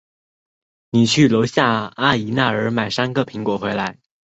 [0.89, 3.99] 你去楼下阿姨那儿买三个苹果回来。